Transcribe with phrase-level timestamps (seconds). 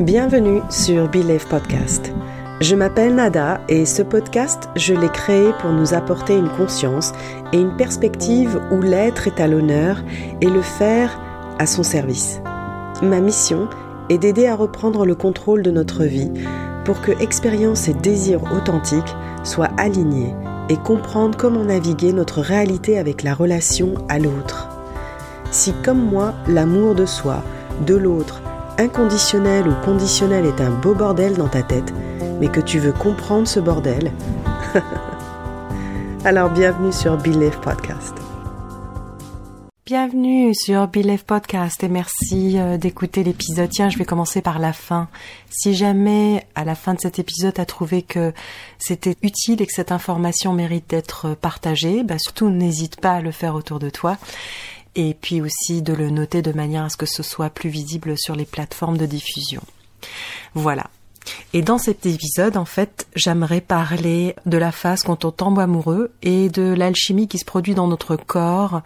[0.00, 2.12] Bienvenue sur Believe Podcast.
[2.60, 7.12] Je m'appelle Nada et ce podcast, je l'ai créé pour nous apporter une conscience
[7.54, 10.04] et une perspective où l'être est à l'honneur
[10.42, 11.18] et le faire
[11.58, 12.42] à son service.
[13.00, 13.70] Ma mission
[14.10, 16.30] est d'aider à reprendre le contrôle de notre vie
[16.84, 20.34] pour que expérience et désir authentiques soient alignés
[20.68, 24.68] et comprendre comment naviguer notre réalité avec la relation à l'autre.
[25.50, 27.42] Si comme moi, l'amour de soi,
[27.86, 28.42] de l'autre,
[28.78, 31.92] inconditionnel ou conditionnel est un beau bordel dans ta tête,
[32.40, 34.12] mais que tu veux comprendre ce bordel,
[36.24, 38.14] alors bienvenue sur Believe Podcast.
[39.86, 43.70] Bienvenue sur Believe Podcast et merci euh, d'écouter l'épisode.
[43.70, 45.06] Tiens, je vais commencer par la fin.
[45.48, 48.32] Si jamais à la fin de cet épisode tu as trouvé que
[48.80, 53.30] c'était utile et que cette information mérite d'être partagée, bah surtout n'hésite pas à le
[53.30, 54.18] faire autour de toi
[54.96, 58.14] et puis aussi de le noter de manière à ce que ce soit plus visible
[58.18, 59.62] sur les plateformes de diffusion.
[60.54, 60.90] Voilà.
[61.52, 66.12] Et dans cet épisode, en fait, j'aimerais parler de la phase quand on tombe amoureux
[66.22, 68.82] et de l'alchimie qui se produit dans notre corps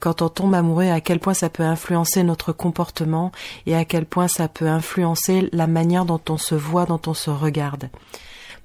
[0.00, 3.32] quand on tombe amoureux et à quel point ça peut influencer notre comportement
[3.66, 7.14] et à quel point ça peut influencer la manière dont on se voit, dont on
[7.14, 7.90] se regarde.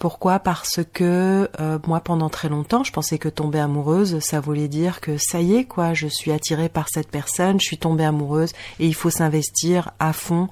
[0.03, 0.39] Pourquoi?
[0.39, 4.99] Parce que euh, moi, pendant très longtemps, je pensais que tomber amoureuse, ça voulait dire
[4.99, 8.51] que ça y est, quoi, je suis attirée par cette personne, je suis tombée amoureuse
[8.81, 10.49] et il faut s'investir à fond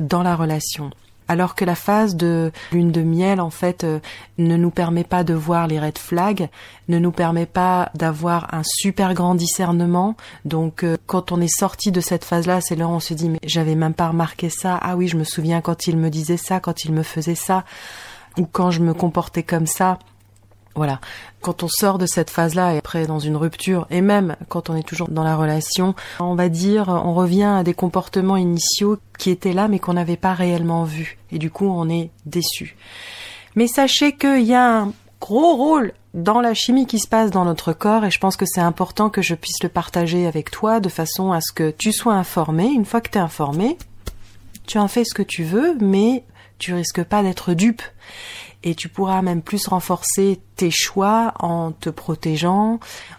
[0.00, 0.90] dans la relation.
[1.28, 4.00] Alors que la phase de lune de miel, en fait, euh,
[4.38, 6.48] ne nous permet pas de voir les red flags,
[6.88, 10.16] ne nous permet pas d'avoir un super grand discernement.
[10.44, 13.28] Donc, euh, quand on est sorti de cette phase-là, c'est là où on se dit,
[13.28, 14.76] mais j'avais même pas remarqué ça.
[14.82, 17.62] Ah oui, je me souviens quand il me disait ça, quand il me faisait ça
[18.38, 19.98] ou quand je me comportais comme ça.
[20.74, 21.00] Voilà.
[21.42, 24.76] Quand on sort de cette phase-là et après dans une rupture, et même quand on
[24.76, 29.30] est toujours dans la relation, on va dire, on revient à des comportements initiaux qui
[29.30, 31.18] étaient là mais qu'on n'avait pas réellement vus.
[31.30, 32.76] Et du coup, on est déçu.
[33.54, 37.44] Mais sachez qu'il y a un gros rôle dans la chimie qui se passe dans
[37.44, 40.80] notre corps et je pense que c'est important que je puisse le partager avec toi
[40.80, 42.66] de façon à ce que tu sois informé.
[42.66, 43.76] Une fois que tu es informé,
[44.66, 46.24] tu en fais ce que tu veux, mais
[46.62, 47.82] tu risques pas d'être dupe
[48.62, 52.78] et tu pourras même plus renforcer tes choix en te protégeant,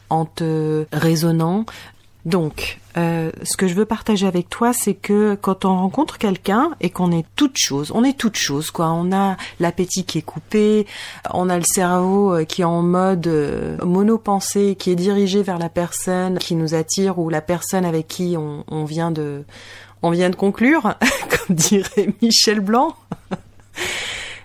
[0.09, 1.65] en te raisonnant.
[2.23, 6.71] Donc, euh, ce que je veux partager avec toi, c'est que quand on rencontre quelqu'un
[6.79, 8.91] et qu'on est toute chose, on est toute chose, quoi.
[8.91, 10.87] On a l'appétit qui est coupé,
[11.33, 15.59] on a le cerveau euh, qui est en mode euh, monopensée, qui est dirigé vers
[15.59, 19.43] la personne qui nous attire ou la personne avec qui on, on vient de,
[20.03, 20.95] on vient de conclure,
[21.29, 22.95] comme dirait Michel Blanc.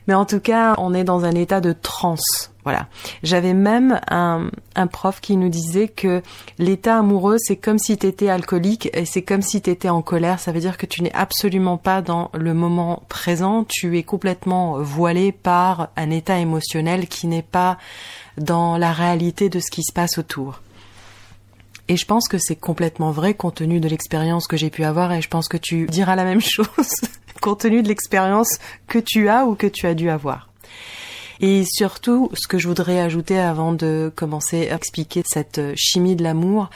[0.07, 2.51] Mais en tout cas, on est dans un état de transe.
[2.65, 2.87] Voilà.
[3.23, 4.51] J'avais même un,
[4.87, 6.23] prof qui nous disait que
[6.59, 10.01] l'état amoureux, c'est comme si tu étais alcoolique et c'est comme si tu étais en
[10.01, 10.41] colère.
[10.41, 13.65] Ça veut dire que tu n'es absolument pas dans le moment présent.
[13.69, 17.77] Tu es complètement voilé par un état émotionnel qui n'est pas
[18.39, 20.61] dans la réalité de ce qui se passe autour.
[21.89, 25.13] Et je pense que c'est complètement vrai compte tenu de l'expérience que j'ai pu avoir
[25.13, 26.93] et je pense que tu diras la même chose
[27.41, 30.49] compte tenu de l'expérience que tu as ou que tu as dû avoir.
[31.41, 36.25] Et surtout, ce que je voudrais ajouter avant de commencer à expliquer cette chimie de
[36.25, 36.69] l'amour,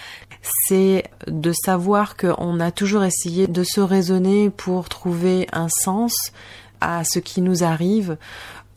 [0.67, 6.15] c'est de savoir qu'on a toujours essayé de se raisonner pour trouver un sens
[6.81, 8.17] à ce qui nous arrive.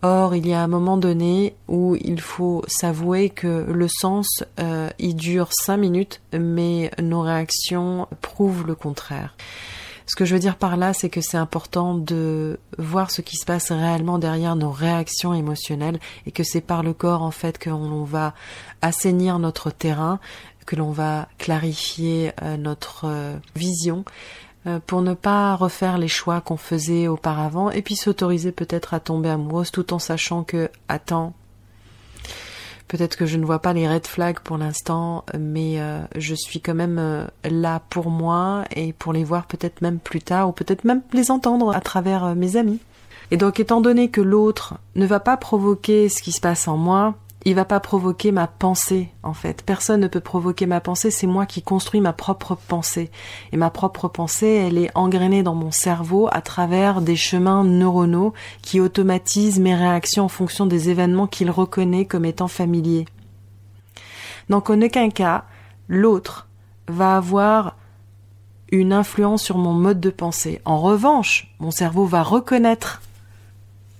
[0.07, 4.87] Or, il y a un moment donné où il faut s'avouer que le sens, euh,
[4.99, 9.35] il dure cinq minutes, mais nos réactions prouvent le contraire.
[10.05, 13.35] Ce que je veux dire par là, c'est que c'est important de voir ce qui
[13.35, 17.57] se passe réellement derrière nos réactions émotionnelles et que c'est par le corps en fait
[17.57, 18.35] que l'on va
[18.83, 20.19] assainir notre terrain,
[20.67, 24.05] que l'on va clarifier euh, notre euh, vision
[24.87, 29.29] pour ne pas refaire les choix qu'on faisait auparavant et puis s'autoriser peut-être à tomber
[29.29, 31.33] amoureuse tout en sachant que attends
[32.87, 36.61] Peut-être que je ne vois pas les red flags pour l'instant, mais euh, je suis
[36.61, 40.51] quand même euh, là pour moi et pour les voir peut-être même plus tard ou
[40.51, 42.79] peut-être même les entendre à travers euh, mes amis.
[43.31, 46.77] Et donc étant donné que l'autre ne va pas provoquer ce qui se passe en
[46.77, 47.15] moi,
[47.47, 49.61] il va pas provoquer ma pensée en fait.
[49.63, 53.11] Personne ne peut provoquer ma pensée, c'est moi qui construis ma propre pensée.
[53.51, 58.33] Et ma propre pensée, elle est engrainée dans mon cerveau à travers des chemins neuronaux
[58.63, 63.05] qui automatisent mes réactions en fonction des événements qu'il reconnaît comme étant familiers.
[64.49, 65.45] Donc en aucun cas,
[65.87, 66.47] l'autre
[66.87, 67.75] va avoir
[68.71, 70.61] une influence sur mon mode de pensée.
[70.65, 73.01] En revanche, mon cerveau va reconnaître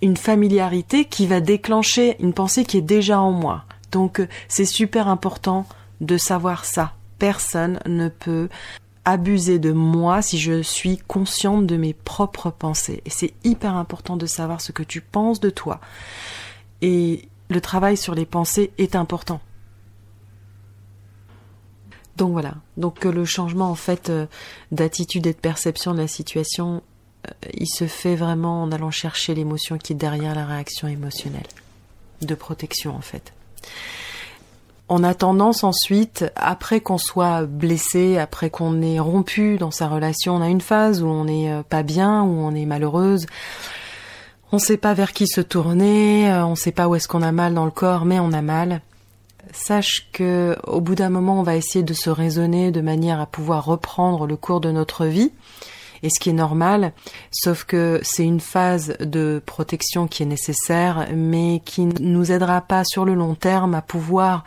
[0.05, 3.65] une familiarité qui va déclencher une pensée qui est déjà en moi.
[3.91, 5.65] Donc euh, c'est super important
[5.99, 6.93] de savoir ça.
[7.17, 8.47] Personne ne peut
[9.03, 13.01] abuser de moi si je suis consciente de mes propres pensées.
[13.05, 15.81] Et c'est hyper important de savoir ce que tu penses de toi.
[16.83, 19.41] Et le travail sur les pensées est important.
[22.15, 22.53] Donc voilà.
[22.77, 24.27] Donc le changement en fait euh,
[24.71, 26.79] d'attitude et de perception de la situation, euh,
[27.53, 31.47] il se fait vraiment en allant chercher l'émotion qui est derrière la réaction émotionnelle
[32.21, 33.33] de protection en fait.
[34.87, 40.35] On a tendance ensuite, après qu'on soit blessé, après qu'on ait rompu dans sa relation,
[40.35, 43.25] on a une phase où on n'est euh, pas bien, où on est malheureuse.
[44.51, 47.07] On ne sait pas vers qui se tourner, euh, on ne sait pas où est-ce
[47.07, 48.81] qu'on a mal dans le corps, mais on a mal.
[49.53, 53.25] Sache que au bout d'un moment, on va essayer de se raisonner de manière à
[53.25, 55.31] pouvoir reprendre le cours de notre vie
[56.05, 56.93] et ce qui est normal,
[57.31, 62.61] sauf que c'est une phase de protection qui est nécessaire, mais qui ne nous aidera
[62.61, 64.43] pas sur le long terme à pouvoir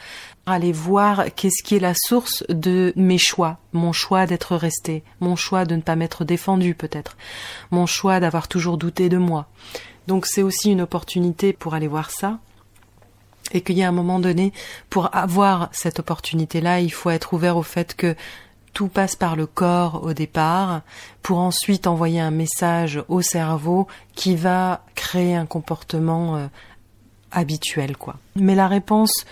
[0.47, 5.35] aller voir qu'est-ce qui est la source de mes choix, mon choix d'être resté, mon
[5.35, 7.17] choix de ne pas m'être défendu peut-être,
[7.73, 9.49] mon choix d'avoir toujours douté de moi.
[10.07, 12.39] Donc c'est aussi une opportunité pour aller voir ça.
[13.53, 14.53] Et qu'il y a un moment donné,
[14.91, 18.15] pour avoir cette opportunité-là, il faut être ouvert au fait que
[18.79, 20.83] tout passe par le corps au départ
[21.21, 26.47] pour ensuite envoyer un message au cerveau qui va créer un comportement euh,
[27.33, 28.19] habituel quoi.
[28.37, 29.27] Mais la réponse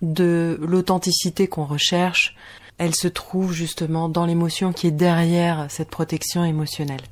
[0.00, 2.36] de l'authenticité qu'on recherche,
[2.78, 7.02] elle se trouve justement dans l'émotion qui est derrière cette protection émotionnelle.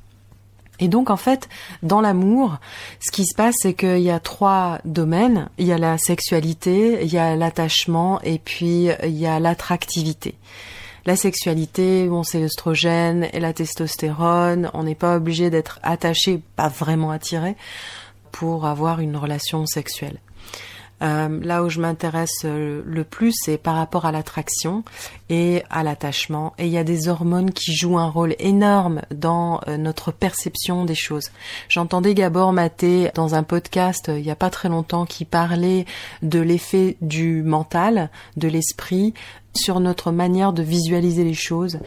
[0.79, 1.49] Et donc en fait,
[1.81, 2.59] dans l'amour,
[3.01, 5.49] ce qui se passe, c'est qu'il y a trois domaines.
[5.57, 10.35] Il y a la sexualité, il y a l'attachement et puis il y a l'attractivité
[11.05, 14.69] la sexualité, bon, c'est l'œstrogène et la testostérone.
[14.73, 17.55] On n'est pas obligé d'être attaché, pas vraiment attiré,
[18.31, 20.19] pour avoir une relation sexuelle.
[21.01, 24.83] Euh, là où je m'intéresse euh, le plus, c'est par rapport à l'attraction
[25.29, 26.53] et à l'attachement.
[26.57, 30.85] Et il y a des hormones qui jouent un rôle énorme dans euh, notre perception
[30.85, 31.31] des choses.
[31.67, 35.85] J'entendais Gabor Maté dans un podcast il n'y a pas très longtemps qui parlait
[36.21, 39.13] de l'effet du mental, de l'esprit,
[39.55, 41.79] sur notre manière de visualiser les choses.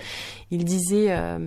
[0.51, 1.39] Il disait euh,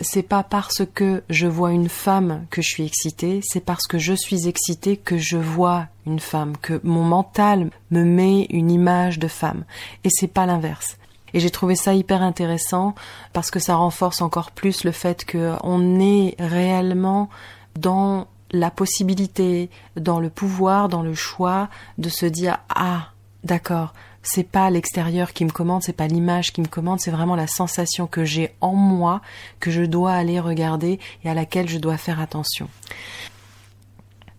[0.00, 3.98] c'est pas parce que je vois une femme que je suis excitée, c'est parce que
[3.98, 9.18] je suis excitée que je vois une femme, que mon mental me met une image
[9.18, 9.64] de femme.
[10.04, 10.96] Et c'est pas l'inverse.
[11.34, 12.94] Et j'ai trouvé ça hyper intéressant
[13.32, 17.28] parce que ça renforce encore plus le fait qu'on est réellement
[17.76, 21.68] dans la possibilité, dans le pouvoir, dans le choix
[21.98, 23.08] de se dire ah
[23.44, 27.36] d'accord, c'est pas l'extérieur qui me commande, c'est pas l'image qui me commande, c'est vraiment
[27.36, 29.20] la sensation que j'ai en moi
[29.60, 32.68] que je dois aller regarder et à laquelle je dois faire attention.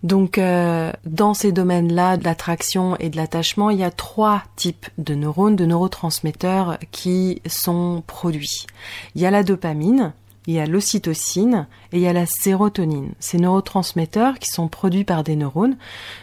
[0.01, 4.87] Donc euh, dans ces domaines-là de l'attraction et de l'attachement, il y a trois types
[4.97, 8.65] de neurones, de neurotransmetteurs qui sont produits.
[9.15, 10.13] Il y a la dopamine,
[10.47, 13.11] il y a l'ocytocine et il y a la sérotonine.
[13.19, 15.77] Ces neurotransmetteurs qui sont produits par des neurones,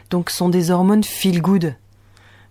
[0.08, 1.74] donc sont des hormones feel good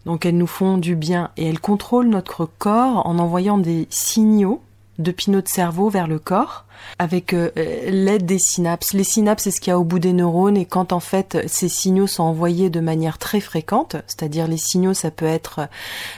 [0.05, 4.61] donc elles nous font du bien et elles contrôlent notre corps en envoyant des signaux
[4.99, 6.65] depuis notre cerveau vers le corps
[6.99, 8.93] avec euh, l'aide des synapses.
[8.93, 11.37] Les synapses, c'est ce qu'il y a au bout des neurones et quand en fait
[11.47, 15.67] ces signaux sont envoyés de manière très fréquente, c'est-à-dire les signaux, ça peut être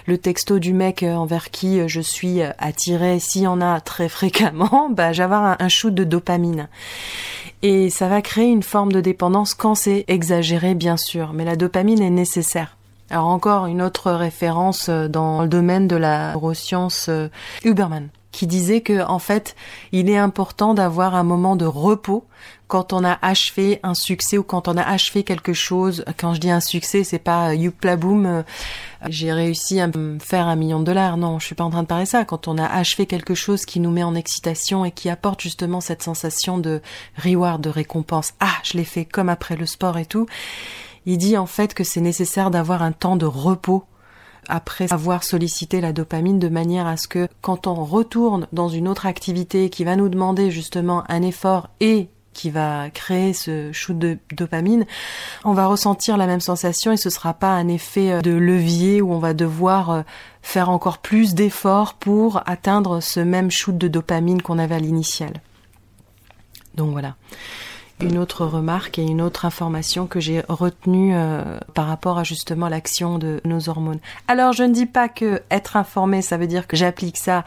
[0.05, 3.79] le texto du mec euh, envers qui euh, je suis attirée, s'il y en a
[3.81, 6.67] très fréquemment, bah, j'ai avoir un, un shoot de dopamine.
[7.63, 11.55] Et ça va créer une forme de dépendance quand c'est exagéré, bien sûr, mais la
[11.55, 12.76] dopamine est nécessaire.
[13.09, 17.29] Alors encore une autre référence euh, dans le domaine de la neuroscience euh,
[17.63, 19.55] Huberman qui disait que en fait,
[19.91, 22.25] il est important d'avoir un moment de repos
[22.67, 26.03] quand on a achevé un succès ou quand on a achevé quelque chose.
[26.17, 28.43] Quand je dis un succès, c'est pas euh, youpla boom,
[29.07, 31.17] j'ai réussi à me faire un million de dollars.
[31.17, 32.25] Non, je suis pas en train de parler ça.
[32.25, 35.81] Quand on a achevé quelque chose qui nous met en excitation et qui apporte justement
[35.81, 36.81] cette sensation de
[37.23, 38.33] reward, de récompense.
[38.39, 40.27] Ah, je l'ai fait comme après le sport et tout.
[41.07, 43.85] Il dit en fait que c'est nécessaire d'avoir un temps de repos
[44.49, 48.89] après avoir sollicité la dopamine de manière à ce que quand on retourne dans une
[48.89, 53.97] autre activité qui va nous demander justement un effort et qui va créer ce shoot
[53.97, 54.85] de dopamine,
[55.45, 59.13] on va ressentir la même sensation et ce sera pas un effet de levier où
[59.13, 60.01] on va devoir euh,
[60.41, 65.31] faire encore plus d'efforts pour atteindre ce même shoot de dopamine qu'on avait à l'initial.
[66.75, 67.15] Donc voilà
[67.99, 72.69] une autre remarque et une autre information que j'ai retenue euh, par rapport à justement
[72.69, 73.99] l'action de nos hormones.
[74.27, 77.43] Alors je ne dis pas que être informé ça veut dire que j'applique ça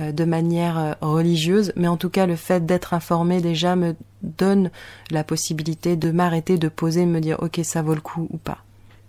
[0.00, 3.94] euh, de manière euh, religieuse, mais en tout cas le fait d'être informé déjà me
[4.22, 4.70] donne
[5.10, 8.65] la possibilité de m'arrêter, de poser, me dire ok ça vaut le coup ou pas.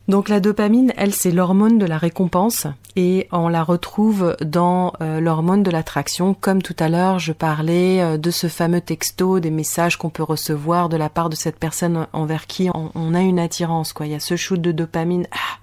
[0.07, 5.19] Donc la dopamine, elle, c'est l'hormone de la récompense et on la retrouve dans euh,
[5.19, 6.33] l'hormone de l'attraction.
[6.33, 10.23] Comme tout à l'heure, je parlais euh, de ce fameux texto, des messages qu'on peut
[10.23, 13.91] recevoir de la part de cette personne envers qui on, a une attirance.
[13.91, 14.05] Quoi.
[14.05, 15.59] Il y a ce shoot de dopamine ah,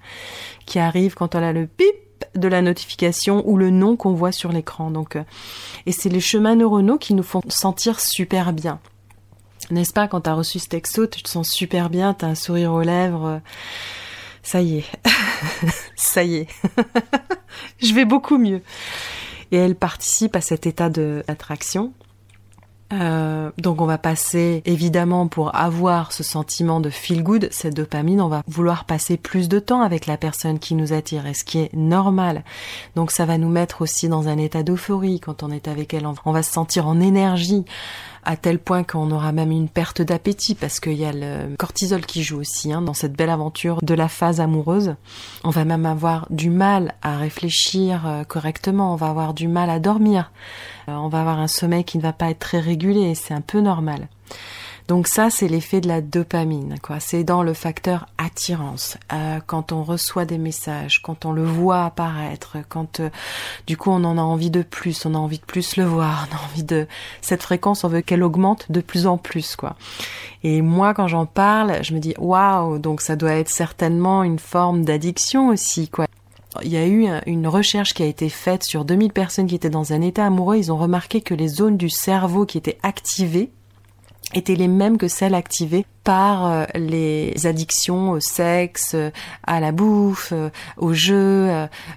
[0.67, 1.95] qui arrive quand on a le pip
[2.35, 4.91] de la notification ou le nom qu'on voit sur l'écran.
[4.91, 5.23] Donc, euh,
[5.87, 8.79] et c'est les chemins neuronaux qui nous font sentir super bien.
[9.71, 12.27] N'est-ce pas, quand tu as reçu ce texto, tu te sens super bien, tu as
[12.27, 13.41] un sourire aux lèvres
[14.45, 14.85] ça y est,
[15.95, 16.47] ça y est,
[17.81, 18.61] je vais beaucoup mieux.
[19.51, 21.93] Et elle participe à cet état d'attraction.
[22.93, 28.21] Euh, donc on va passer évidemment pour avoir ce sentiment de feel good, cette dopamine,
[28.21, 31.43] on va vouloir passer plus de temps avec la personne qui nous attire, et ce
[31.43, 32.43] qui est normal.
[32.95, 36.07] Donc ça va nous mettre aussi dans un état d'euphorie quand on est avec elle,
[36.25, 37.65] on va se sentir en énergie
[38.25, 42.05] à tel point qu'on aura même une perte d'appétit parce qu'il y a le cortisol
[42.05, 44.95] qui joue aussi hein, dans cette belle aventure de la phase amoureuse.
[45.43, 49.69] On va même avoir du mal à réfléchir euh, correctement, on va avoir du mal
[49.69, 50.31] à dormir,
[50.87, 53.61] on va avoir un sommeil qui ne va pas être très régulé c'est un peu
[53.61, 54.07] normal.
[54.87, 56.99] Donc ça, c'est l'effet de la dopamine, quoi.
[56.99, 58.97] C'est dans le facteur attirance.
[59.11, 63.09] Euh, quand on reçoit des messages, quand on le voit apparaître, quand euh,
[63.65, 66.27] du coup on en a envie de plus, on a envie de plus le voir,
[66.29, 66.87] on a envie de
[67.21, 69.75] cette fréquence, on veut qu'elle augmente de plus en plus, quoi.
[70.43, 74.39] Et moi, quand j'en parle, je me dis waouh, donc ça doit être certainement une
[74.39, 76.05] forme d'addiction aussi, quoi.
[76.63, 79.69] Il y a eu une recherche qui a été faite sur 2000 personnes qui étaient
[79.69, 80.57] dans un état amoureux.
[80.57, 83.51] Ils ont remarqué que les zones du cerveau qui étaient activées
[84.33, 89.09] étaient les mêmes que celles activées par euh, les addictions au sexe, euh,
[89.43, 91.49] à la bouffe, euh, au jeu,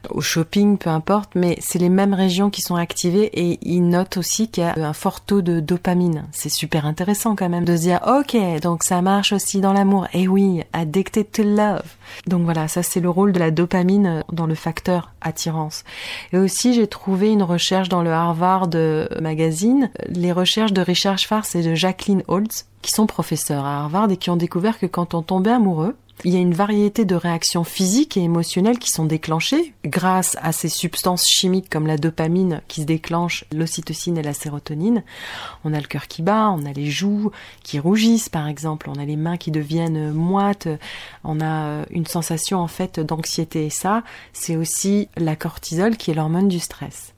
[0.09, 4.17] au shopping, peu importe, mais c'est les mêmes régions qui sont activées et ils notent
[4.17, 6.25] aussi qu'il y a un fort taux de dopamine.
[6.33, 10.07] C'est super intéressant quand même de se dire ok, donc ça marche aussi dans l'amour.
[10.15, 11.83] Et eh oui, addicted to love.
[12.27, 15.85] Donc voilà, ça c'est le rôle de la dopamine dans le facteur attirance.
[16.33, 18.71] Et aussi j'ai trouvé une recherche dans le Harvard
[19.21, 24.11] Magazine, les recherches de Richard Schwartz et de Jacqueline Holtz qui sont professeurs à Harvard
[24.11, 27.15] et qui ont découvert que quand on tombait amoureux, il y a une variété de
[27.15, 32.61] réactions physiques et émotionnelles qui sont déclenchées grâce à ces substances chimiques comme la dopamine
[32.67, 35.05] qui se déclenche, l'ocytocine et la sérotonine.
[35.65, 37.31] On a le cœur qui bat, on a les joues
[37.63, 40.69] qui rougissent par exemple, on a les mains qui deviennent moites,
[41.23, 46.15] on a une sensation en fait d'anxiété et ça, c'est aussi la cortisol qui est
[46.15, 47.15] l'hormone du stress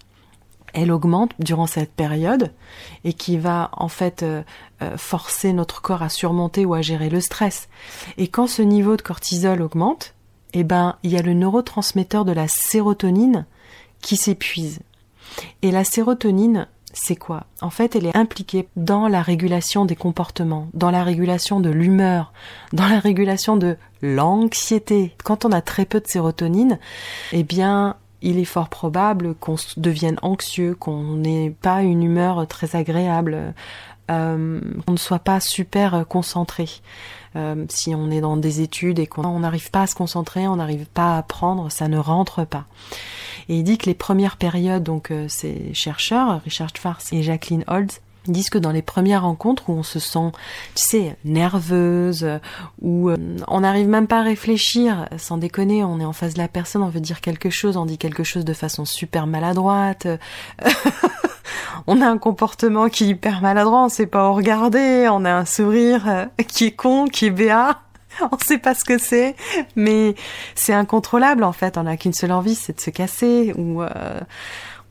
[0.72, 2.52] elle augmente durant cette période
[3.04, 4.42] et qui va en fait euh,
[4.82, 7.68] euh, forcer notre corps à surmonter ou à gérer le stress.
[8.18, 10.14] Et quand ce niveau de cortisol augmente,
[10.52, 13.46] eh ben il y a le neurotransmetteur de la sérotonine
[14.00, 14.80] qui s'épuise.
[15.62, 17.44] Et la sérotonine, c'est quoi?
[17.60, 22.32] En fait, elle est impliquée dans la régulation des comportements, dans la régulation de l'humeur,
[22.72, 25.14] dans la régulation de l'anxiété.
[25.22, 26.78] Quand on a très peu de sérotonine,
[27.32, 32.76] eh bien, il est fort probable qu'on devienne anxieux, qu'on n'ait pas une humeur très
[32.76, 33.54] agréable,
[34.10, 36.68] euh, qu'on ne soit pas super concentré.
[37.36, 40.56] Euh, si on est dans des études et qu'on n'arrive pas à se concentrer, on
[40.56, 42.64] n'arrive pas à apprendre, ça ne rentre pas.
[43.48, 47.64] Et il dit que les premières périodes, donc euh, ces chercheurs, Richard Schwartz et Jacqueline
[47.68, 50.32] Holtz, disent que dans les premières rencontres où on se sent,
[50.74, 52.26] tu sais, nerveuse,
[52.80, 53.16] où euh,
[53.48, 56.82] on n'arrive même pas à réfléchir, sans déconner, on est en face de la personne,
[56.82, 60.06] on veut dire quelque chose, on dit quelque chose de façon super maladroite,
[61.86, 65.32] on a un comportement qui est hyper maladroit, on sait pas où regarder, on a
[65.32, 67.80] un sourire euh, qui est con, qui est béat.
[68.32, 69.36] On sait pas ce que c'est,
[69.76, 70.16] mais
[70.56, 71.78] c'est incontrôlable en fait.
[71.78, 74.20] On n'a qu'une seule envie, c'est de se casser ou euh,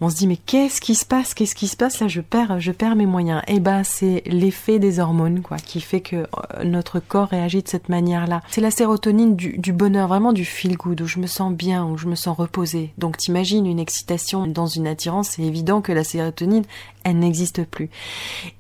[0.01, 1.33] on se dit mais qu'est-ce qui se passe?
[1.33, 1.99] Qu'est-ce qui se passe?
[1.99, 3.41] Là Je perds, je perds mes moyens.
[3.47, 7.67] Eh ben c'est l'effet des hormones quoi qui fait que euh, notre corps réagit de
[7.67, 8.41] cette manière-là.
[8.49, 11.85] C'est la sérotonine du, du, bonheur, vraiment du feel good où je me sens bien,
[11.85, 12.93] où je me sens reposée.
[12.97, 16.63] Donc t'imagines une excitation dans une attirance, c'est évident que la sérotonine
[17.03, 17.89] elle n'existe plus.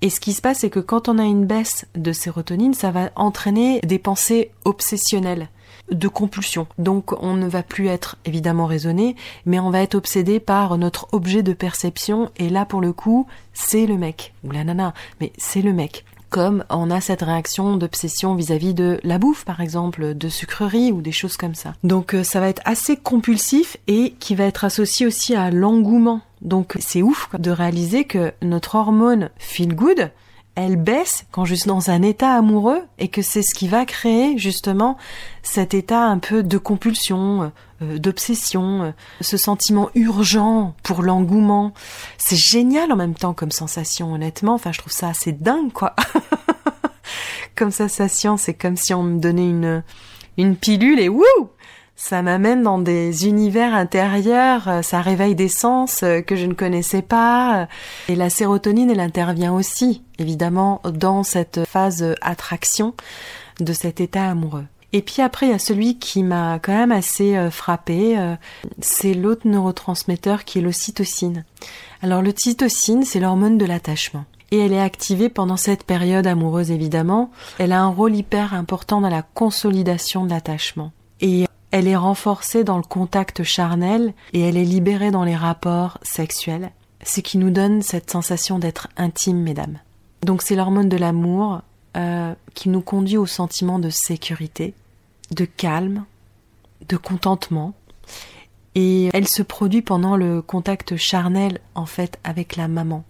[0.01, 2.91] Et ce qui se passe c'est que quand on a une baisse de sérotonine, ça
[2.91, 5.49] va entraîner des pensées obsessionnelles
[5.91, 6.67] de compulsion.
[6.77, 9.15] Donc on ne va plus être évidemment raisonné,
[9.45, 13.27] mais on va être obsédé par notre objet de perception et là pour le coup,
[13.53, 17.75] c'est le mec ou la nana, mais c'est le mec comme on a cette réaction
[17.75, 21.73] d'obsession vis-à-vis de la bouffe par exemple, de sucreries ou des choses comme ça.
[21.83, 26.21] Donc euh, ça va être assez compulsif et qui va être associé aussi à l'engouement.
[26.41, 30.11] Donc c'est ouf de réaliser que notre hormone feel good,
[30.61, 33.85] elle baisse quand je suis dans un état amoureux et que c'est ce qui va
[33.85, 34.97] créer justement
[35.43, 37.51] cet état un peu de compulsion,
[37.81, 41.73] euh, d'obsession, euh, ce sentiment urgent pour l'engouement.
[42.17, 44.53] C'est génial en même temps comme sensation, honnêtement.
[44.53, 45.95] Enfin, je trouve ça assez dingue, quoi.
[47.55, 49.83] comme sensation, c'est comme si on me donnait une
[50.39, 51.49] une pilule et wouh
[51.99, 56.53] ça m'amène dans des univers intérieurs, euh, ça réveille des sens euh, que je ne
[56.53, 57.67] connaissais pas.
[58.07, 62.93] Et la sérotonine, elle intervient aussi, évidemment, dans cette phase attraction
[63.59, 64.63] de cet état amoureux.
[64.93, 68.17] Et puis après, il y a celui qui m'a quand même assez euh, frappé,
[68.79, 71.43] c'est l'autre neurotransmetteur qui est l'ocytocine.
[72.01, 74.23] Alors l'ocytocine, c'est l'hormone de l'attachement.
[74.51, 77.29] Et elle est activée pendant cette période amoureuse évidemment.
[77.59, 80.91] Elle a un rôle hyper important dans la consolidation de l'attachement.
[81.21, 85.99] Et elle est renforcée dans le contact charnel et elle est libérée dans les rapports
[86.01, 86.71] sexuels,
[87.03, 89.79] ce qui nous donne cette sensation d'être intime, mesdames.
[90.23, 91.61] Donc c'est l'hormone de l'amour
[91.95, 94.73] euh, qui nous conduit au sentiment de sécurité,
[95.31, 96.05] de calme,
[96.87, 97.73] de contentement.
[98.75, 103.03] Et elle se produit pendant le contact charnel, en fait, avec la maman.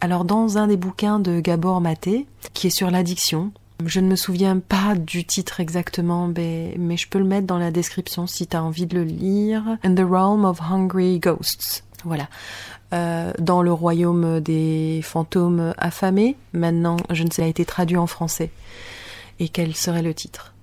[0.00, 3.52] Alors dans un des bouquins de Gabor Maté, qui est sur l'addiction,
[3.86, 7.70] je ne me souviens pas du titre exactement, mais, je peux le mettre dans la
[7.70, 9.62] description si tu as envie de le lire.
[9.82, 11.84] In the Realm of Hungry Ghosts.
[12.04, 12.28] Voilà.
[12.92, 16.36] Euh, dans le royaume des fantômes affamés.
[16.52, 18.50] Maintenant, je ne sais, a été traduit en français.
[19.38, 20.54] Et quel serait le titre?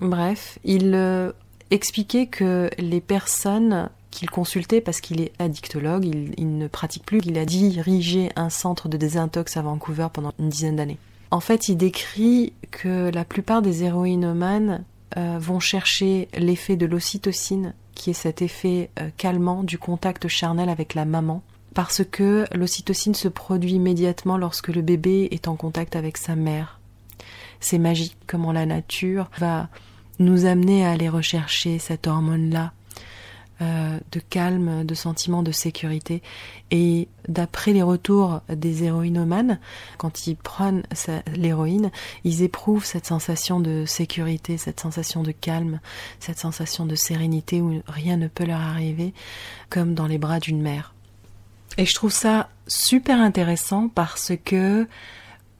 [0.00, 1.32] Bref, il euh,
[1.70, 7.20] expliquait que les personnes qu'il consultait, parce qu'il est addictologue, il, il ne pratique plus,
[7.24, 10.98] il a dirigé un centre de désintox à Vancouver pendant une dizaine d'années.
[11.34, 14.84] En fait, il décrit que la plupart des héroïnomanes
[15.16, 20.68] euh, vont chercher l'effet de l'ocytocine, qui est cet effet euh, calmant du contact charnel
[20.68, 21.42] avec la maman,
[21.74, 26.78] parce que l'ocytocine se produit immédiatement lorsque le bébé est en contact avec sa mère.
[27.58, 29.68] C'est magique comment la nature va
[30.20, 32.72] nous amener à aller rechercher cette hormone-là
[33.60, 36.22] euh, de calme, de sentiment de sécurité.
[36.70, 39.58] Et d'après les retours des héroïnomanes,
[39.98, 40.82] quand ils prennent
[41.36, 41.90] l'héroïne,
[42.24, 45.80] ils éprouvent cette sensation de sécurité, cette sensation de calme,
[46.20, 49.14] cette sensation de sérénité où rien ne peut leur arriver,
[49.70, 50.94] comme dans les bras d'une mère.
[51.76, 54.86] Et je trouve ça super intéressant parce que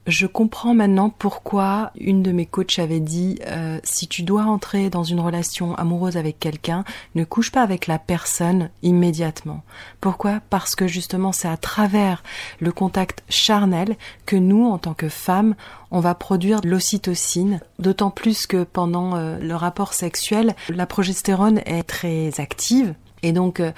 [0.07, 4.89] je comprends maintenant pourquoi une de mes coachs avait dit euh, si tu dois entrer
[4.89, 6.83] dans une relation amoureuse avec quelqu'un,
[7.15, 9.63] ne couche pas avec la personne immédiatement.
[10.01, 10.41] Pourquoi?
[10.49, 12.23] Parce que justement c'est à travers
[12.59, 15.55] le contact charnel que nous, en tant que femmes,
[15.89, 21.83] on va produire l'ocytocine, d'autant plus que pendant euh, le rapport sexuel, la progestérone est
[21.83, 22.93] très active.
[23.23, 23.71] Et donc, euh,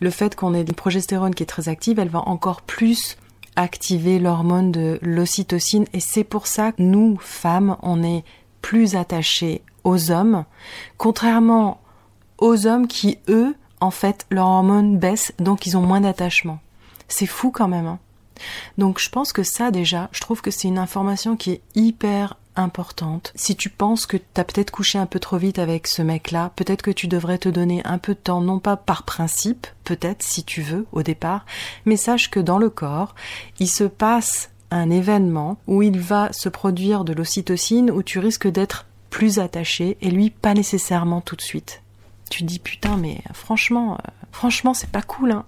[0.00, 3.18] le fait qu'on ait une progestérone qui est très active, elle va encore plus
[3.56, 8.24] activer l'hormone de l'ocytocine et c'est pour ça que nous, femmes, on est
[8.62, 10.44] plus attachées aux hommes,
[10.96, 11.80] contrairement
[12.38, 16.58] aux hommes qui, eux, en fait, leur hormone baisse, donc ils ont moins d'attachement.
[17.08, 17.86] C'est fou quand même.
[17.86, 17.98] Hein
[18.78, 22.36] donc je pense que ça déjà, je trouve que c'est une information qui est hyper
[22.56, 23.32] importante.
[23.34, 26.82] Si tu penses que t'as peut-être couché un peu trop vite avec ce mec-là, peut-être
[26.82, 30.44] que tu devrais te donner un peu de temps, non pas par principe, peut-être si
[30.44, 31.46] tu veux au départ,
[31.84, 33.14] mais sache que dans le corps,
[33.58, 38.48] il se passe un événement où il va se produire de l'ocytocine, où tu risques
[38.48, 41.82] d'être plus attaché et lui pas nécessairement tout de suite.
[42.30, 45.44] Tu dis putain mais franchement, euh, franchement c'est pas cool hein.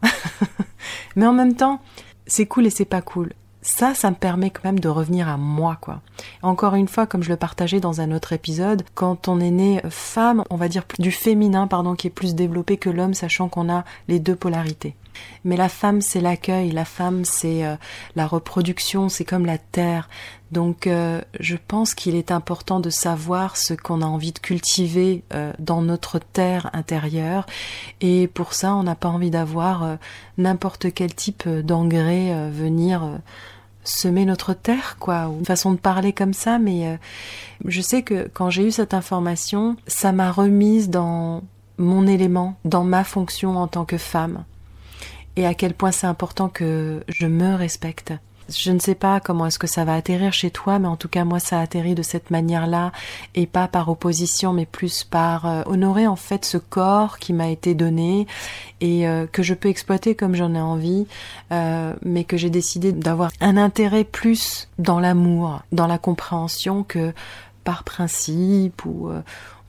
[1.17, 1.81] mais en même temps,
[2.27, 3.33] c'est cool et c'est pas cool
[3.67, 6.01] ça, ça me permet quand même de revenir à moi, quoi.
[6.43, 9.83] Encore une fois, comme je le partageais dans un autre épisode, quand on est né
[9.91, 13.69] femme, on va dire du féminin, pardon, qui est plus développé que l'homme, sachant qu'on
[13.69, 14.95] a les deux polarités.
[15.45, 17.75] Mais la femme, c'est l'accueil, la femme, c'est euh,
[18.15, 20.09] la reproduction, c'est comme la terre.
[20.53, 25.25] Donc, euh, je pense qu'il est important de savoir ce qu'on a envie de cultiver
[25.33, 27.47] euh, dans notre terre intérieure.
[28.01, 29.97] Et pour ça, on n'a pas envie d'avoir
[30.39, 33.19] n'importe quel type d'engrais venir
[33.89, 36.97] semer notre terre, quoi, ou une façon de parler comme ça, mais euh,
[37.65, 41.43] je sais que quand j'ai eu cette information, ça m'a remise dans
[41.79, 44.45] mon élément, dans ma fonction en tant que femme,
[45.37, 48.13] et à quel point c'est important que je me respecte
[48.49, 51.09] je ne sais pas comment est-ce que ça va atterrir chez toi, mais en tout
[51.09, 52.93] cas moi ça atterrit de cette manière-là
[53.35, 57.49] et pas par opposition, mais plus par euh, honorer en fait ce corps qui m'a
[57.49, 58.27] été donné
[58.81, 61.07] et euh, que je peux exploiter comme j'en ai envie,
[61.53, 67.13] euh, mais que j'ai décidé d'avoir un intérêt plus dans l'amour, dans la compréhension que
[67.65, 69.11] par principe ou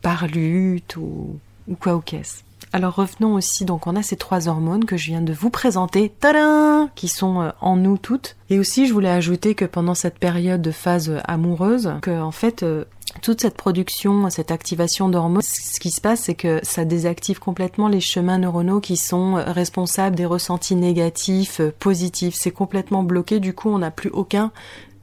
[0.02, 2.46] par lutte ou, ou quoi ou qu'est-ce.
[2.73, 6.10] Alors revenons aussi, donc on a ces trois hormones que je viens de vous présenter,
[6.19, 8.36] tadam, qui sont euh, en nous toutes.
[8.49, 12.32] Et aussi je voulais ajouter que pendant cette période de phase euh, amoureuse, que en
[12.32, 12.84] fait euh,
[13.21, 17.88] toute cette production, cette activation d'hormones, ce qui se passe, c'est que ça désactive complètement
[17.88, 22.36] les chemins neuronaux qui sont responsables des ressentis négatifs, positifs.
[22.38, 24.51] C'est complètement bloqué, du coup on n'a plus aucun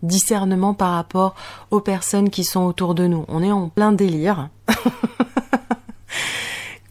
[0.02, 1.34] discernement par rapport
[1.70, 3.24] aux personnes qui sont autour de nous.
[3.28, 4.50] On est en plein délire.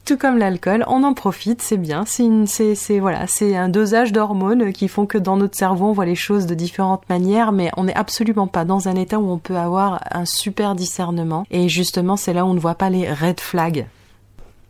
[0.06, 2.04] tout comme l'alcool, on en profite, c'est bien.
[2.06, 6.16] C'est voilà, c'est un dosage d'hormones qui font que dans notre cerveau on voit les
[6.16, 9.58] choses de différentes manières, mais on n'est absolument pas dans un état où on peut
[9.58, 11.46] avoir un super discernement.
[11.52, 13.88] Et justement, c'est là où on ne voit pas les red flags.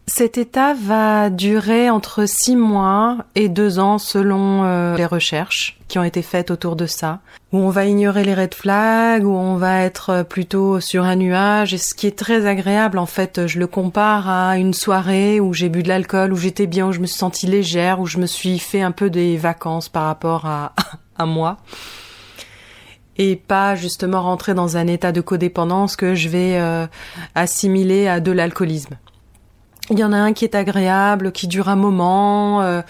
[0.05, 5.97] Cet état va durer entre six mois et deux ans selon euh, les recherches qui
[5.97, 7.19] ont été faites autour de ça,
[7.53, 11.73] où on va ignorer les red flags, où on va être plutôt sur un nuage,
[11.73, 15.53] et ce qui est très agréable en fait, je le compare à une soirée où
[15.53, 18.17] j'ai bu de l'alcool, où j'étais bien, où je me suis sentie légère, où je
[18.17, 20.73] me suis fait un peu des vacances par rapport à,
[21.17, 21.57] à moi
[23.17, 26.87] et pas justement rentrer dans un état de codépendance que je vais euh,
[27.35, 28.97] assimiler à de l'alcoolisme.
[29.89, 32.81] Il y en a un qui est agréable, qui dure un moment, euh,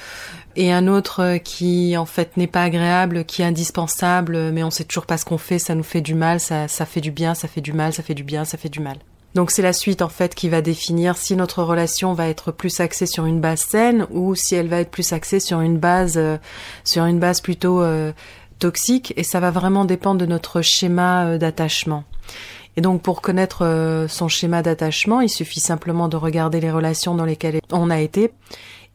[0.56, 4.72] et un autre euh, qui en fait n'est pas agréable, qui est indispensable, mais on
[4.72, 7.12] sait toujours pas ce qu'on fait, ça nous fait du mal, ça, ça fait du
[7.12, 8.98] bien, ça fait du mal, ça fait du bien, ça fait du mal.
[9.36, 12.80] Donc c'est la suite en fait qui va définir si notre relation va être plus
[12.80, 16.18] axée sur une base saine ou si elle va être plus axée sur une base
[16.18, 16.38] euh,
[16.84, 17.84] sur une base plutôt
[18.60, 22.04] toxique et ça va vraiment dépendre de notre schéma d'attachement.
[22.76, 27.16] Et donc pour connaître euh, son schéma d'attachement, il suffit simplement de regarder les relations
[27.16, 28.32] dans lesquelles on a été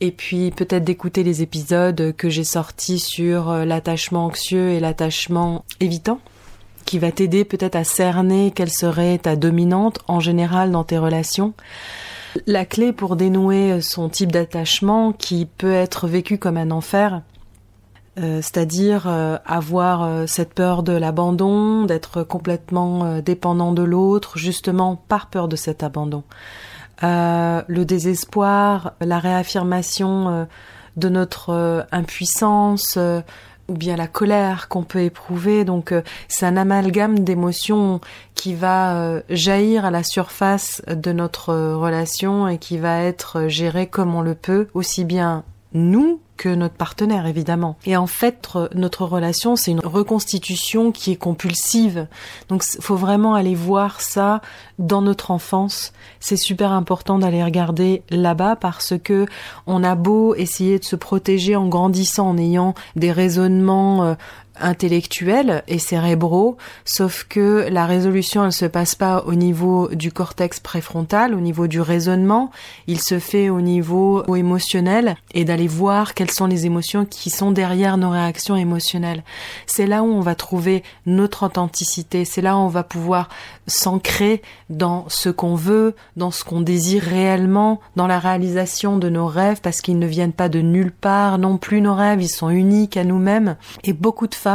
[0.00, 5.64] et puis peut-être d'écouter les épisodes que j'ai sortis sur euh, l'attachement anxieux et l'attachement
[5.80, 6.20] évitant
[6.84, 11.52] qui va t'aider peut-être à cerner quelle serait ta dominante en général dans tes relations.
[12.46, 17.20] La clé pour dénouer son type d'attachement qui peut être vécu comme un enfer,
[18.18, 24.96] euh, c'est-à-dire euh, avoir euh, cette peur de l'abandon, d'être complètement dépendant de l'autre, justement
[25.08, 26.24] par peur de cet abandon.
[27.02, 30.46] Le désespoir, la réaffirmation
[30.96, 32.98] de notre impuissance,
[33.68, 35.64] ou bien la colère qu'on peut éprouver.
[35.64, 35.94] Donc
[36.28, 38.00] c'est un amalgame d'émotions
[38.34, 44.14] qui va jaillir à la surface de notre relation et qui va être géré comme
[44.14, 47.76] on le peut, aussi bien nous que notre partenaire évidemment.
[47.84, 52.06] Et en fait, notre relation, c'est une reconstitution qui est compulsive.
[52.48, 54.40] Donc, faut vraiment aller voir ça
[54.78, 55.92] dans notre enfance.
[56.20, 59.26] C'est super important d'aller regarder là-bas parce que
[59.66, 64.14] on a beau essayer de se protéger en grandissant, en ayant des raisonnements euh,
[64.60, 70.60] intellectuels et cérébraux, sauf que la résolution elle se passe pas au niveau du cortex
[70.60, 72.50] préfrontal, au niveau du raisonnement,
[72.86, 77.50] il se fait au niveau émotionnel et d'aller voir quelles sont les émotions qui sont
[77.50, 79.22] derrière nos réactions émotionnelles.
[79.66, 83.28] C'est là où on va trouver notre authenticité, c'est là où on va pouvoir
[83.66, 89.26] s'ancrer dans ce qu'on veut, dans ce qu'on désire réellement, dans la réalisation de nos
[89.26, 92.50] rêves parce qu'ils ne viennent pas de nulle part non plus nos rêves, ils sont
[92.50, 93.56] uniques à nous-mêmes.
[93.84, 94.47] Et beaucoup de femmes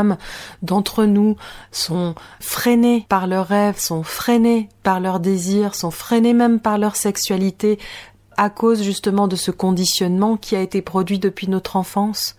[0.61, 1.35] d'entre nous
[1.71, 6.95] sont freinées par leurs rêves, sont freinées par leurs désirs, sont freinées même par leur
[6.95, 7.79] sexualité
[8.37, 12.35] à cause justement de ce conditionnement qui a été produit depuis notre enfance.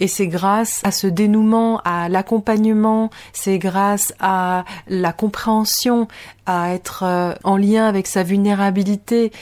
[0.00, 6.08] Et c'est grâce à ce dénouement, à l'accompagnement, c'est grâce à la compréhension,
[6.46, 9.32] à être euh, en lien avec sa vulnérabilité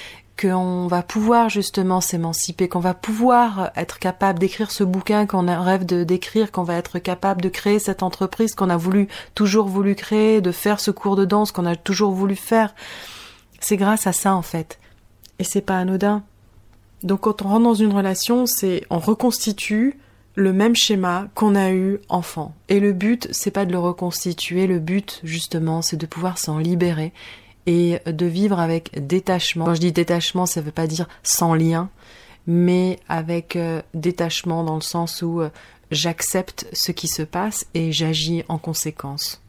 [0.40, 5.85] qu'on va pouvoir justement s'émanciper, qu'on va pouvoir être capable d'écrire ce bouquin qu'on rêve
[5.85, 9.95] de d'écrire, qu'on va être capable de créer cette entreprise qu'on a voulu toujours voulu
[9.95, 12.75] créer, de faire ce cours de danse qu'on a toujours voulu faire.
[13.61, 14.79] C'est grâce à ça en fait.
[15.38, 16.23] Et c'est pas anodin.
[17.03, 19.99] Donc quand on rentre dans une relation, c'est on reconstitue
[20.35, 22.55] le même schéma qu'on a eu enfant.
[22.68, 26.59] Et le but, c'est pas de le reconstituer, le but, justement, c'est de pouvoir s'en
[26.59, 27.12] libérer
[27.66, 29.66] et de vivre avec détachement.
[29.66, 31.88] Quand je dis détachement, ça veut pas dire sans lien,
[32.46, 35.51] mais avec euh, détachement dans le sens où euh,
[35.90, 39.40] j'accepte ce qui se passe et j'agis en conséquence.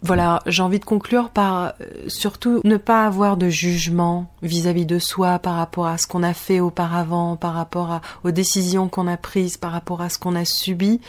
[0.00, 5.00] Voilà, j'ai envie de conclure par euh, surtout ne pas avoir de jugement vis-à-vis de
[5.00, 9.16] soi par rapport à ce qu'on a fait auparavant, par rapport aux décisions qu'on a
[9.16, 11.00] prises, par rapport à ce qu'on a subi.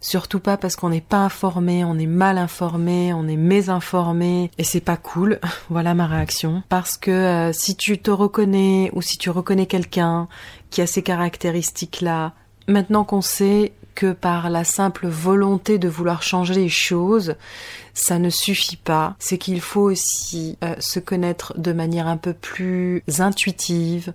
[0.00, 4.64] Surtout pas parce qu'on n'est pas informé, on est mal informé, on est mésinformé et
[4.64, 5.38] c'est pas cool.
[5.70, 6.62] voilà ma réaction.
[6.70, 10.28] Parce que euh, si tu te reconnais ou si tu reconnais quelqu'un
[10.70, 12.32] qui a ces caractéristiques-là,
[12.66, 17.34] maintenant qu'on sait que par la simple volonté de vouloir changer les choses,
[17.92, 19.16] ça ne suffit pas.
[19.18, 24.14] C'est qu'il faut aussi euh, se connaître de manière un peu plus intuitive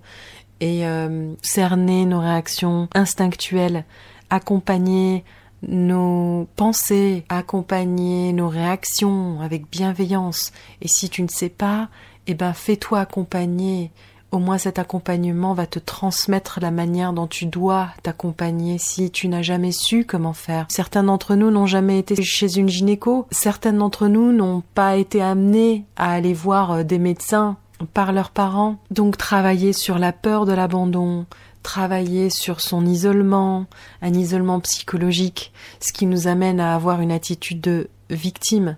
[0.62, 3.86] et euh, cerner nos réactions instinctuelles,
[4.32, 5.24] accompagner
[5.68, 10.52] nos pensées, accompagner nos réactions avec bienveillance.
[10.82, 11.90] Et si tu ne sais pas,
[12.28, 13.92] eh ben fais-toi accompagner
[14.36, 19.30] au moins cet accompagnement va te transmettre la manière dont tu dois t'accompagner si tu
[19.30, 20.66] n'as jamais su comment faire.
[20.70, 25.22] Certains d'entre nous n'ont jamais été chez une gynéco, certains d'entre nous n'ont pas été
[25.22, 27.58] amenés à aller voir euh, des médecins
[27.94, 28.78] par leurs parents.
[28.92, 31.26] Donc travailler sur la peur de l'abandon,
[31.66, 33.66] travailler sur son isolement,
[34.04, 38.78] un isolement psychologique, ce qui nous amène à avoir une attitude de victime.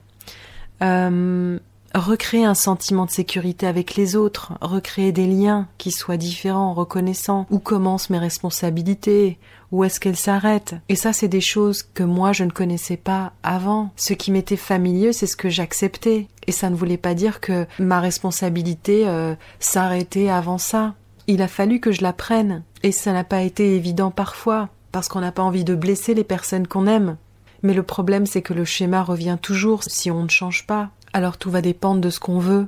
[0.82, 1.60] Euh,
[1.94, 7.46] recréer un sentiment de sécurité avec les autres, recréer des liens qui soient différents, reconnaissants.
[7.52, 9.38] Où commencent mes responsabilités?
[9.74, 10.76] Où est-ce qu'elles s'arrêtent?
[10.88, 13.92] Et ça, c'est des choses que moi, je ne connaissais pas avant.
[13.98, 16.28] Ce qui m'était familier, c'est ce que j'acceptais.
[16.48, 20.96] Et ça ne voulait pas dire que ma responsabilité euh, s'arrêtait avant ça.
[21.28, 22.64] Il a fallu que je la prenne.
[22.84, 26.24] Et ça n'a pas été évident parfois, parce qu'on n'a pas envie de blesser les
[26.24, 27.18] personnes qu'on aime.
[27.64, 30.92] Mais le problème, c'est que le schéma revient toujours si on ne change pas.
[31.14, 32.68] Alors tout va dépendre de ce qu'on veut.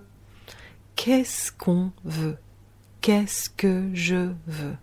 [0.96, 2.38] Qu'est-ce qu'on veut?
[3.02, 4.76] Qu'est-ce que je veux?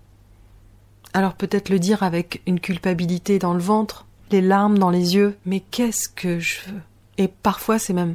[1.12, 5.36] Alors peut-être le dire avec une culpabilité dans le ventre, les larmes dans les yeux,
[5.44, 6.80] mais qu'est-ce que je veux?
[7.18, 8.14] Et parfois c'est même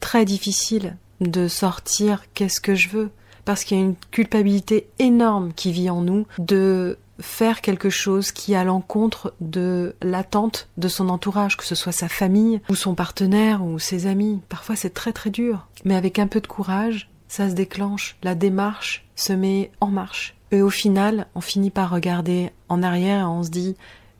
[0.00, 3.10] très difficile de sortir qu'est-ce que je veux
[3.46, 8.32] parce qu'il y a une culpabilité énorme qui vit en nous de faire quelque chose
[8.32, 12.94] qui a l'encontre de l'attente de son entourage, que ce soit sa famille ou son
[12.94, 14.40] partenaire ou ses amis.
[14.50, 15.66] Parfois c'est très très dur.
[15.84, 20.34] Mais avec un peu de courage, ça se déclenche, la démarche se met en marche.
[20.52, 23.76] Et au final, on finit par regarder en arrière et on se dit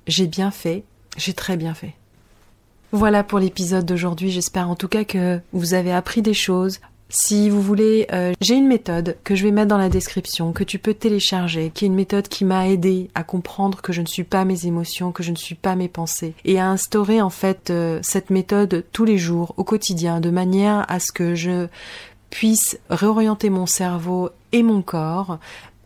[0.07, 0.85] j'ai bien fait,
[1.17, 1.95] j'ai très bien fait.
[2.93, 7.49] Voilà pour l'épisode d'aujourd'hui, j'espère en tout cas que vous avez appris des choses, si
[7.51, 10.79] vous voulez, euh, j'ai une méthode que je vais mettre dans la description, que tu
[10.79, 14.25] peux télécharger, qui est une méthode qui m'a aidé à comprendre que je ne suis
[14.25, 17.71] pas mes émotions, que je ne suis pas mes pensées, et à instaurer en fait
[17.71, 21.69] euh, cette méthode tous les jours, au quotidien, de manière à ce que je
[22.31, 25.38] puisse réorienter mon cerveau et mon corps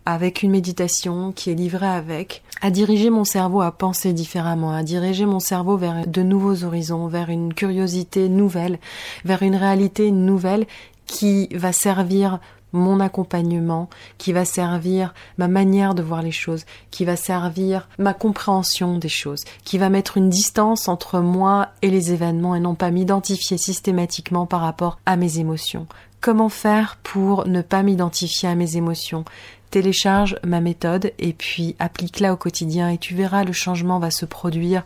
[0.07, 4.83] avec une méditation qui est livrée avec, à diriger mon cerveau à penser différemment, à
[4.83, 8.79] diriger mon cerveau vers de nouveaux horizons, vers une curiosité nouvelle,
[9.25, 10.67] vers une réalité nouvelle
[11.11, 12.39] qui va servir
[12.73, 18.15] mon accompagnement, qui va servir ma manière de voir les choses, qui va servir ma
[18.15, 22.77] compréhension des choses, qui va mettre une distance entre moi et les événements et non
[22.77, 25.89] pas m'identifier systématiquement par rapport à mes émotions.
[26.21, 29.25] Comment faire pour ne pas m'identifier à mes émotions?
[29.71, 34.27] Télécharge ma méthode et puis applique-la au quotidien et tu verras le changement va se
[34.27, 34.85] produire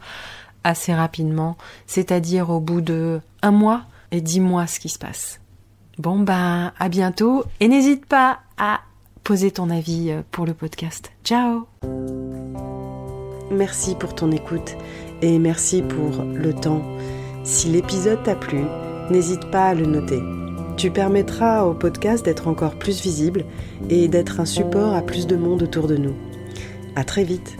[0.62, 5.38] assez rapidement, c'est-à-dire au bout de un mois et dis-moi ce qui se passe.
[5.98, 8.80] Bon ben à bientôt et n'hésite pas à
[9.22, 11.12] poser ton avis euh, pour le podcast.
[11.24, 11.66] Ciao
[13.50, 14.76] Merci pour ton écoute
[15.22, 16.83] et merci pour le temps.
[17.44, 18.64] Si l'épisode t'a plu,
[19.11, 20.20] n'hésite pas à le noter.
[20.76, 23.44] Tu permettras au podcast d'être encore plus visible
[23.88, 26.14] et d'être un support à plus de monde autour de nous.
[26.96, 27.57] À très vite.